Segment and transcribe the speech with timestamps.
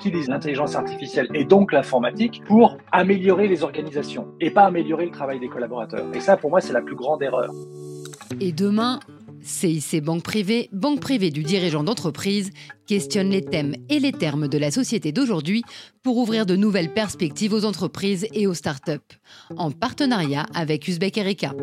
[0.00, 5.38] utilise l'intelligence artificielle et donc l'informatique pour améliorer les organisations et pas améliorer le travail
[5.38, 6.06] des collaborateurs.
[6.14, 7.52] Et ça, pour moi, c'est la plus grande erreur.
[8.40, 9.00] Et demain,
[9.42, 12.50] CIC Banque Privée, banque privée du dirigeant d'entreprise,
[12.90, 15.62] questionne les thèmes et les termes de la société d'aujourd'hui
[16.02, 18.98] pour ouvrir de nouvelles perspectives aux entreprises et aux startups,
[19.56, 21.54] en partenariat avec Uzbek Erika.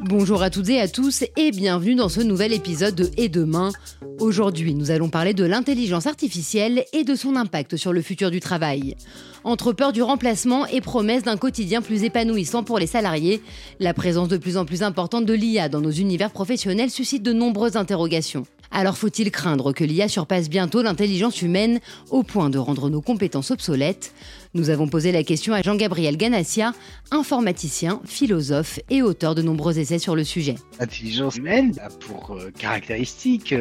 [0.00, 3.70] Bonjour à toutes et à tous et bienvenue dans ce nouvel épisode de Et demain.
[4.18, 8.40] Aujourd'hui, nous allons parler de l'intelligence artificielle et de son impact sur le futur du
[8.40, 8.96] travail.
[9.44, 13.42] Entre peur du remplacement et promesse d'un quotidien plus épanouissant pour les salariés,
[13.78, 17.34] la présence de plus en plus importante de l'IA dans nos univers professionnels suscite de
[17.34, 18.46] nombreuses interrogations.
[18.70, 23.50] Alors faut-il craindre que l'IA surpasse bientôt l'intelligence humaine au point de rendre nos compétences
[23.50, 24.12] obsolètes?
[24.54, 26.72] Nous avons posé la question à Jean-Gabriel Ganassia,
[27.10, 30.56] informaticien, philosophe et auteur de nombreux essais sur le sujet.
[30.78, 33.54] L'intelligence humaine a pour euh, caractéristique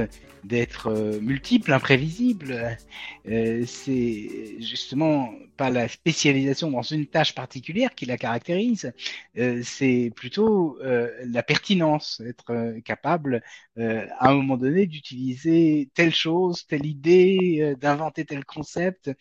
[0.47, 2.77] d'être euh, multiple, imprévisible.
[3.27, 8.93] Euh, c'est justement pas la spécialisation dans une tâche particulière qui la caractérise,
[9.37, 13.41] euh, c'est plutôt la pertinence, être capable
[13.77, 19.11] à un moment donné d'utiliser telle chose, telle idée, d'inventer tel concept,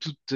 [0.00, 0.34] toutes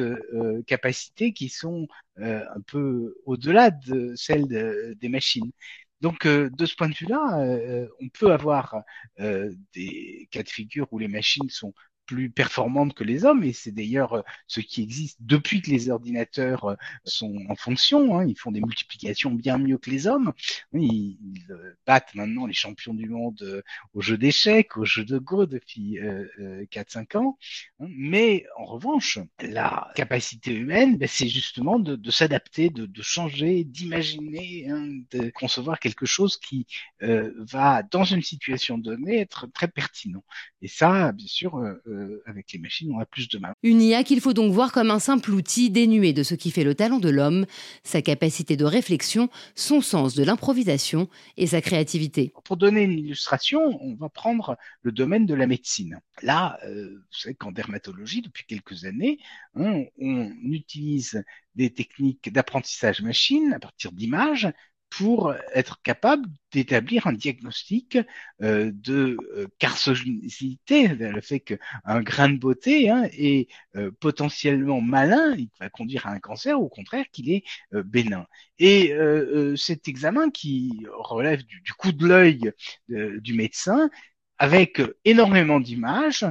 [0.67, 5.53] capacités qui sont un peu au-delà de celles des machines.
[6.01, 8.83] Donc, euh, de ce point de vue-là, euh, on peut avoir
[9.21, 11.75] euh, des cas de figure où les machines sont
[12.11, 15.91] plus performantes que les hommes, et c'est d'ailleurs euh, ce qui existe depuis que les
[15.91, 18.19] ordinateurs euh, sont en fonction.
[18.19, 18.27] Hein.
[18.27, 20.33] Ils font des multiplications bien mieux que les hommes.
[20.73, 21.17] Ils,
[21.51, 23.63] euh, battent maintenant les champions du monde
[23.95, 27.39] au jeu d'échecs, au jeu de Go depuis euh, 4-5 ans.
[27.79, 27.87] Hein.
[27.89, 34.69] Mais en revanche, la capacité humaine, ben, c'est justement de, s'adapter, de, de, changer, d'imaginer,
[34.69, 36.67] hein, de concevoir quelque chose qui
[37.03, 40.25] euh, va, dans une situation donnée, être très pertinent.
[40.61, 41.59] Et ça, bien sûr,
[42.01, 43.55] euh, avec les machines, on a plus de mal.
[43.63, 46.65] Une IA qu'il faut donc voir comme un simple outil dénué de ce qui fait
[46.65, 47.47] le talent de l'homme,
[47.85, 52.33] sa capacité de réflexion, son sens de l'improvisation et sa créativité.
[52.45, 56.01] Pour donner une illustration, on va prendre le domaine de la médecine.
[56.23, 59.19] Là, euh, vous savez qu'en dermatologie, depuis quelques années,
[59.55, 61.23] on, on utilise
[61.55, 64.49] des techniques d'apprentissage machine à partir d'images
[64.91, 67.97] pour être capable d'établir un diagnostic
[68.43, 75.35] euh, de euh, carcogénicité, le fait qu'un grain de beauté hein, est euh, potentiellement malin,
[75.39, 78.27] il va conduire à un cancer, ou au contraire qu'il est euh, bénin.
[78.59, 82.53] Et euh, cet examen qui relève du, du coup de l'œil
[82.89, 83.91] du médecin,
[84.39, 86.27] avec énormément d'images,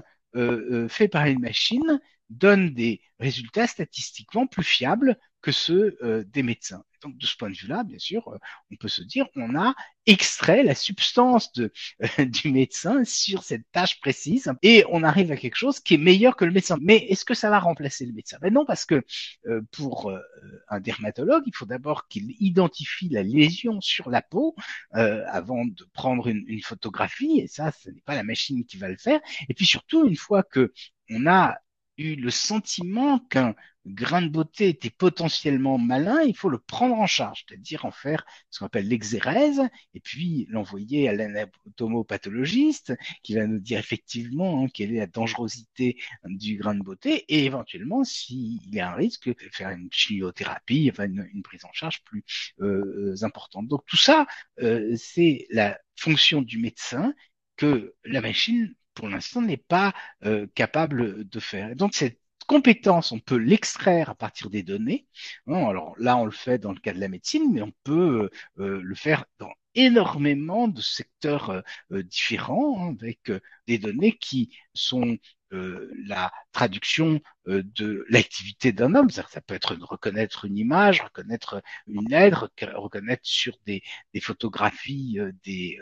[0.89, 1.99] fait par une machine,
[2.29, 5.97] donne des résultats statistiquement plus fiables que ceux
[6.31, 6.83] des médecins.
[7.01, 8.37] Donc de ce point de vue-là, bien sûr, euh,
[8.71, 9.73] on peut se dire on a
[10.05, 11.71] extrait la substance de,
[12.03, 15.97] euh, du médecin sur cette tâche précise et on arrive à quelque chose qui est
[15.97, 16.77] meilleur que le médecin.
[16.81, 18.37] Mais est-ce que ça va remplacer le médecin?
[18.41, 19.03] Ben non, parce que
[19.47, 20.19] euh, pour euh,
[20.67, 24.55] un dermatologue, il faut d'abord qu'il identifie la lésion sur la peau
[24.95, 28.77] euh, avant de prendre une, une photographie et ça, ce n'est pas la machine qui
[28.77, 29.19] va le faire.
[29.47, 30.73] Et puis surtout, une fois que
[31.09, 31.57] on a
[31.99, 33.55] eu le sentiment qu'un
[33.85, 38.25] grain de beauté était potentiellement malin, il faut le prendre en charge, c'est-à-dire en faire
[38.49, 39.61] ce qu'on appelle l'exérèse,
[39.93, 42.93] et puis l'envoyer à l'anatomopathologiste
[43.23, 47.45] qui va nous dire effectivement hein, quelle est la dangerosité du grain de beauté, et
[47.45, 52.23] éventuellement, s'il y a un risque, faire une chimiothérapie, enfin une, prise en charge plus
[52.61, 53.67] euh, importante.
[53.67, 54.27] Donc tout ça,
[54.61, 57.13] euh, c'est la fonction du médecin
[57.55, 59.93] que la machine pour l'instant, n'est pas
[60.25, 61.73] euh, capable de faire.
[61.77, 65.07] Donc, cette compétence, on peut l'extraire à partir des données.
[65.47, 68.81] Alors là, on le fait dans le cas de la médecine, mais on peut euh,
[68.81, 75.17] le faire dans énormément de secteurs euh, différents hein, avec euh, des données qui sont
[75.51, 79.09] euh, la traduction euh, de l'activité d'un homme.
[79.09, 83.81] Ça, peut être reconnaître une image, reconnaître une lettre, reconnaître sur des,
[84.21, 85.79] photographies euh, des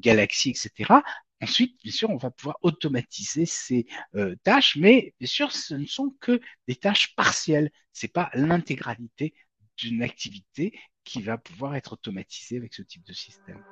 [0.00, 1.02] galaxies, etc.
[1.40, 3.86] Ensuite, bien sûr, on va pouvoir automatiser ces
[4.16, 7.70] euh, tâches, mais bien sûr, ce ne sont que des tâches partielles.
[7.92, 9.34] C'est pas l'intégralité
[9.76, 13.62] d'une activité qui va pouvoir être automatisée avec ce type de système.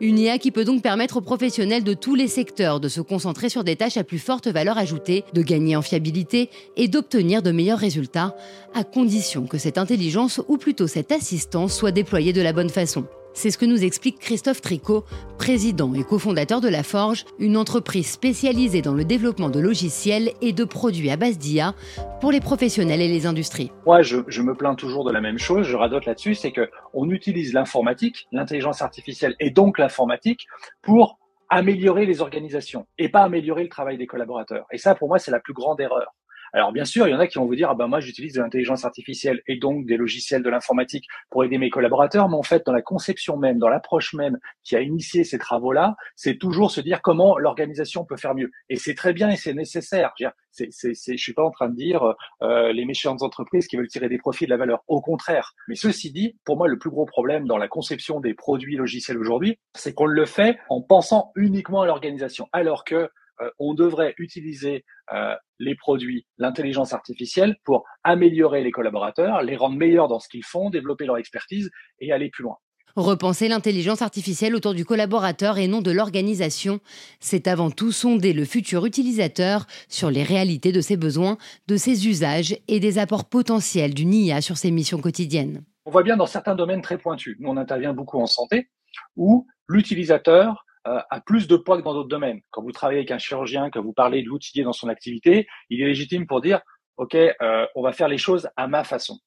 [0.00, 3.48] Une IA qui peut donc permettre aux professionnels de tous les secteurs de se concentrer
[3.48, 7.50] sur des tâches à plus forte valeur ajoutée, de gagner en fiabilité et d'obtenir de
[7.50, 8.36] meilleurs résultats,
[8.74, 13.06] à condition que cette intelligence ou plutôt cette assistance soit déployée de la bonne façon.
[13.36, 15.04] C'est ce que nous explique Christophe Tricot,
[15.36, 20.54] président et cofondateur de La Forge, une entreprise spécialisée dans le développement de logiciels et
[20.54, 21.74] de produits à base d'IA
[22.22, 23.70] pour les professionnels et les industries.
[23.84, 27.10] Moi, je, me plains toujours de la même chose, je radote là-dessus, c'est que on
[27.10, 30.46] utilise l'informatique, l'intelligence artificielle et donc l'informatique
[30.80, 31.18] pour
[31.50, 34.64] améliorer les organisations et pas améliorer le travail des collaborateurs.
[34.72, 36.14] Et ça, pour moi, c'est la plus grande erreur.
[36.52, 38.34] Alors bien sûr, il y en a qui vont vous dire ah ben moi j'utilise
[38.34, 42.42] de l'intelligence artificielle et donc des logiciels de l'informatique pour aider mes collaborateurs, mais en
[42.42, 46.70] fait dans la conception même, dans l'approche même qui a initié ces travaux-là, c'est toujours
[46.70, 48.50] se dire comment l'organisation peut faire mieux.
[48.68, 50.12] Et c'est très bien et c'est nécessaire.
[50.18, 50.26] Je
[50.70, 54.08] c'est, c'est, suis pas en train de dire euh, les méchantes entreprises qui veulent tirer
[54.08, 54.82] des profits de la valeur.
[54.88, 55.52] Au contraire.
[55.68, 59.18] Mais ceci dit, pour moi, le plus gros problème dans la conception des produits logiciels
[59.18, 63.10] aujourd'hui, c'est qu'on le fait en pensant uniquement à l'organisation, alors que
[63.58, 70.08] on devrait utiliser euh, les produits, l'intelligence artificielle pour améliorer les collaborateurs, les rendre meilleurs
[70.08, 72.56] dans ce qu'ils font, développer leur expertise et aller plus loin.
[72.96, 76.80] Repenser l'intelligence artificielle autour du collaborateur et non de l'organisation,
[77.20, 81.36] c'est avant tout sonder le futur utilisateur sur les réalités de ses besoins,
[81.68, 85.62] de ses usages et des apports potentiels d'une IA sur ses missions quotidiennes.
[85.84, 88.70] On voit bien dans certains domaines très pointus, nous on intervient beaucoup en santé,
[89.14, 92.40] où l'utilisateur euh, a plus de poids que dans d'autres domaines.
[92.50, 95.82] Quand vous travaillez avec un chirurgien, que vous parlez de l'outiller dans son activité, il
[95.82, 96.60] est légitime pour dire,
[96.96, 99.18] OK, euh, on va faire les choses à ma façon.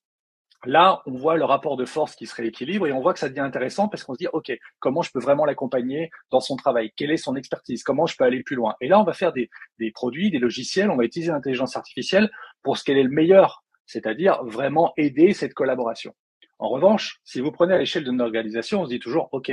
[0.65, 3.29] Là, on voit le rapport de force qui se rééquilibre et on voit que ça
[3.29, 6.91] devient intéressant parce qu'on se dit, OK, comment je peux vraiment l'accompagner dans son travail?
[6.97, 7.81] Quelle est son expertise?
[7.83, 8.75] Comment je peux aller plus loin?
[8.81, 12.29] Et là, on va faire des, des produits, des logiciels, on va utiliser l'intelligence artificielle
[12.61, 16.13] pour ce qu'elle est le meilleur, c'est-à-dire vraiment aider cette collaboration.
[16.57, 19.49] En revanche, si vous prenez à l'échelle d'une organisation, on se dit toujours, OK,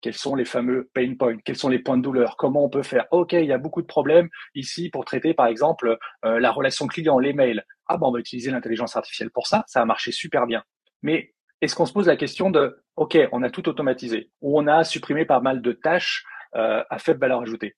[0.00, 1.38] quels sont les fameux pain points?
[1.44, 2.36] Quels sont les points de douleur?
[2.36, 3.06] Comment on peut faire?
[3.10, 6.86] Ok, il y a beaucoup de problèmes ici pour traiter, par exemple, euh, la relation
[6.86, 7.64] client, les mails.
[7.86, 9.64] Ah ben, on va utiliser l'intelligence artificielle pour ça.
[9.66, 10.62] Ça a marché super bien.
[11.02, 14.66] Mais est-ce qu'on se pose la question de Ok, on a tout automatisé ou on
[14.66, 17.76] a supprimé pas mal de tâches euh, à faible valeur ajoutée?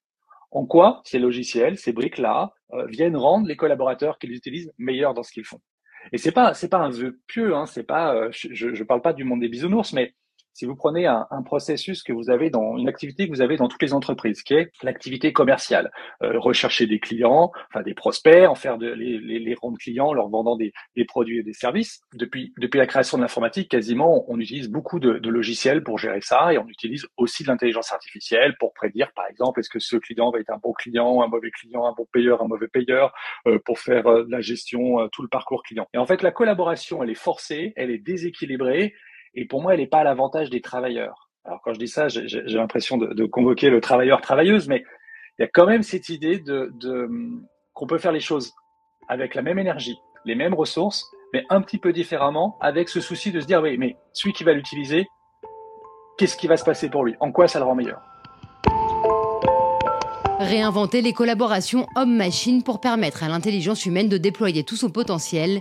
[0.50, 5.14] En quoi ces logiciels, ces briques-là, euh, viennent rendre les collaborateurs qui les utilisent meilleurs
[5.14, 5.61] dans ce qu'ils font?
[6.12, 7.55] Et c'est pas c'est pas un vœu pieux.
[7.55, 10.14] Hein, c'est pas je, je parle pas du monde des bisounours, mais
[10.59, 13.57] si vous prenez un, un, processus que vous avez dans une activité que vous avez
[13.57, 15.93] dans toutes les entreprises, qui est l'activité commerciale,
[16.25, 20.29] euh, rechercher des clients, enfin des prospects, en faire de, les, les, les clients, leur
[20.29, 22.01] vendant des, des, produits et des services.
[22.13, 26.23] Depuis, depuis la création de l'informatique, quasiment, on utilise beaucoup de, de, logiciels pour gérer
[26.23, 29.97] ça et on utilise aussi de l'intelligence artificielle pour prédire, par exemple, est-ce que ce
[29.97, 33.13] client va être un bon client, un mauvais client, un bon payeur, un mauvais payeur,
[33.47, 35.87] euh, pour faire euh, la gestion, euh, tout le parcours client.
[35.95, 38.93] Et en fait, la collaboration, elle est forcée, elle est déséquilibrée
[39.38, 41.29] et pour moi, elle n'est pas à l'avantage des travailleurs.
[41.44, 44.85] Alors quand je dis ça, j'ai l'impression de, convoquer le travailleur-travailleuse, mais
[45.38, 47.08] il y a quand même cette idée de
[47.73, 48.52] qu'on peut faire les choses
[49.08, 53.31] avec la même énergie, les mêmes ressources, mais un petit peu différemment, avec ce souci
[53.31, 55.06] de se dire, oui, mais celui qui va l'utiliser,
[56.19, 57.14] qu'est-ce qui va se passer pour lui?
[57.20, 58.02] En quoi ça le rend meilleur?
[60.40, 65.61] Réinventer les collaborations homme-machine pour permettre à l'intelligence humaine de déployer tout son potentiel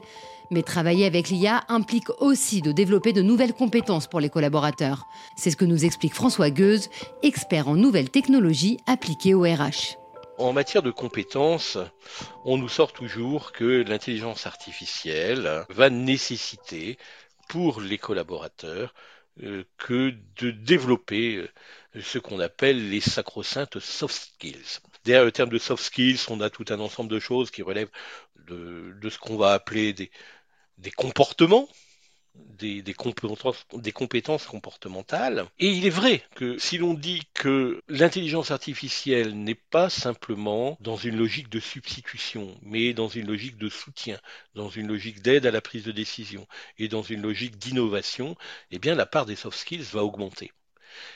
[0.52, 5.06] mais travailler avec l'IA implique aussi de développer de nouvelles compétences pour les collaborateurs.
[5.36, 6.90] C'est ce que nous explique François Gueuse,
[7.24, 9.98] expert en nouvelles technologies appliquées au RH.
[10.38, 11.80] En matière de compétences,
[12.46, 16.98] on nous sort toujours que l'intelligence artificielle va nécessiter
[17.48, 18.94] pour les collaborateurs
[19.44, 24.80] euh, que de développer euh, ce qu'on appelle les sacro-saintes soft skills.
[25.04, 27.92] Derrière le terme de soft skills, on a tout un ensemble de choses qui relèvent
[28.48, 30.10] de, ce qu'on va appeler des,
[30.92, 31.68] comportements,
[32.36, 35.46] des, des, compétences, des, compétences, comportementales.
[35.60, 40.98] Et il est vrai que si l'on dit que l'intelligence artificielle n'est pas simplement dans
[40.98, 44.20] une logique de substitution, mais dans une logique de soutien,
[44.56, 48.36] dans une logique d'aide à la prise de décision et dans une logique d'innovation,
[48.72, 50.52] eh bien la part des soft skills va augmenter.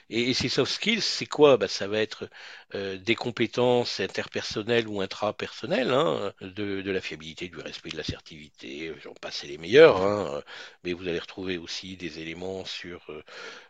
[0.09, 1.57] Et, ces soft skills, c'est quoi?
[1.57, 2.29] Bah, Ça va être
[2.75, 9.13] euh, des compétences interpersonnelles ou intrapersonnelles, hein, de, la fiabilité, du respect, de l'assertivité, j'en
[9.13, 10.41] passe les meilleurs, hein,
[10.83, 13.23] mais vous allez retrouver aussi des éléments sur euh,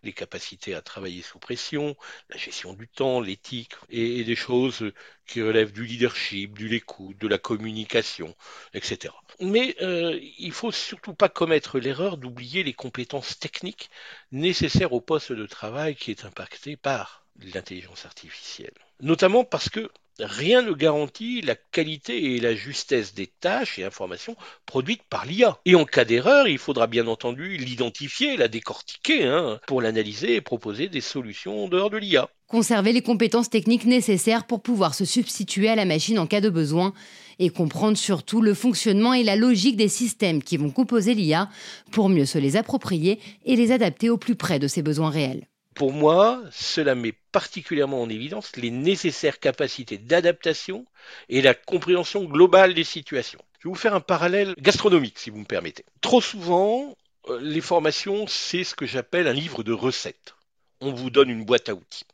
[0.04, 1.96] les capacités à travailler sous pression,
[2.30, 4.92] la gestion du temps, l'éthique, et, et, des choses
[5.28, 8.36] qui relèvent du leadership, du l'écoute, de la communication,
[8.74, 9.14] etc.
[9.40, 13.90] Mais euh, il faut surtout pas commettre l'erreur d'oublier les compétences techniques
[14.32, 18.74] nécessaires au poste de travail qui est impacté par l'intelligence artificielle.
[19.02, 19.90] Notamment parce que
[20.20, 25.60] rien ne garantit la qualité et la justesse des tâches et informations produites par l'IA.
[25.66, 30.42] Et en cas d'erreur, il faudra bien entendu l'identifier, la décortiquer, hein, pour l'analyser et
[30.42, 32.30] proposer des solutions en dehors de l'IA.
[32.48, 36.50] Conserver les compétences techniques nécessaires pour pouvoir se substituer à la machine en cas de
[36.50, 36.94] besoin
[37.40, 41.50] et comprendre surtout le fonctionnement et la logique des systèmes qui vont composer l'IA
[41.92, 45.48] pour mieux se les approprier et les adapter au plus près de ses besoins réels.
[45.76, 50.86] Pour moi, cela met particulièrement en évidence les nécessaires capacités d'adaptation
[51.30, 53.40] et la compréhension globale des situations.
[53.60, 55.86] Je vais vous faire un parallèle gastronomique, si vous me permettez.
[56.02, 56.98] Trop souvent,
[57.30, 60.36] euh, les formations, c'est ce que j'appelle un livre de recettes.
[60.82, 62.06] On vous donne une boîte à outils.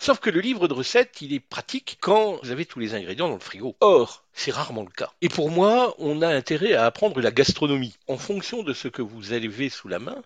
[0.00, 3.28] Sauf que le livre de recettes, il est pratique quand vous avez tous les ingrédients
[3.28, 3.76] dans le frigo.
[3.80, 5.12] Or, c'est rarement le cas.
[5.22, 7.96] Et pour moi, on a intérêt à apprendre la gastronomie.
[8.06, 10.22] En fonction de ce que vous avez sous la main,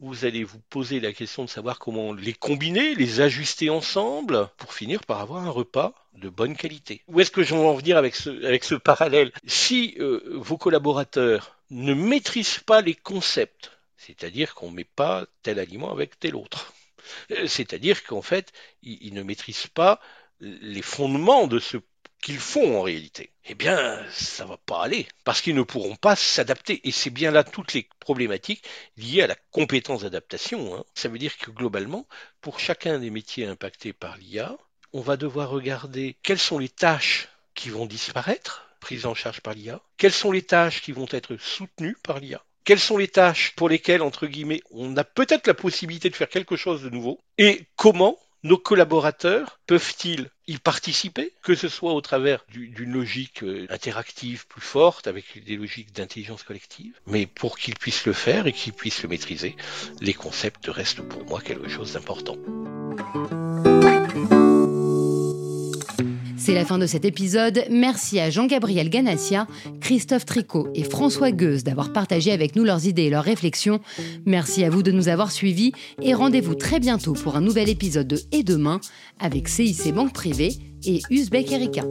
[0.00, 4.72] vous allez vous poser la question de savoir comment les combiner, les ajuster ensemble, pour
[4.72, 7.02] finir par avoir un repas de bonne qualité.
[7.06, 9.30] Où est-ce que je veux en venir avec ce, avec ce parallèle?
[9.46, 15.58] Si euh, vos collaborateurs ne maîtrisent pas les concepts, c'est-à-dire qu'on ne met pas tel
[15.58, 16.72] aliment avec tel autre,
[17.32, 18.52] euh, c'est-à-dire qu'en fait,
[18.82, 20.00] ils, ne maîtrisent pas
[20.40, 21.76] les fondements de ce
[22.20, 26.16] qu'ils font en réalité, eh bien, ça va pas aller, parce qu'ils ne pourront pas
[26.16, 26.80] s'adapter.
[26.86, 28.64] Et c'est bien là toutes les problématiques
[28.96, 30.76] liées à la compétence d'adaptation.
[30.76, 30.84] Hein.
[30.94, 32.06] Ça veut dire que globalement,
[32.40, 34.56] pour chacun des métiers impactés par l'IA,
[34.92, 39.54] on va devoir regarder quelles sont les tâches qui vont disparaître, prises en charge par
[39.54, 43.54] l'IA, quelles sont les tâches qui vont être soutenues par l'IA, quelles sont les tâches
[43.56, 47.20] pour lesquelles, entre guillemets, on a peut-être la possibilité de faire quelque chose de nouveau,
[47.38, 53.66] et comment nos collaborateurs peuvent-ils y participer, que ce soit au travers d'une logique euh,
[53.70, 58.52] interactive plus forte, avec des logiques d'intelligence collective, mais pour qu'ils puissent le faire et
[58.52, 59.56] qu'ils puissent le maîtriser,
[60.00, 62.36] les concepts restent pour moi quelque chose d'important.
[66.50, 67.62] C'est la fin de cet épisode.
[67.70, 69.46] Merci à Jean-Gabriel Ganassia,
[69.80, 73.78] Christophe Tricot et François Gueuse d'avoir partagé avec nous leurs idées et leurs réflexions.
[74.26, 75.70] Merci à vous de nous avoir suivis
[76.02, 78.80] et rendez-vous très bientôt pour un nouvel épisode de Et demain
[79.20, 80.54] avec CIC Banque Privée
[80.84, 81.84] et Uzbek Erika.